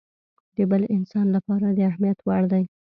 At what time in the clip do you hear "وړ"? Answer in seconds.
2.21-2.43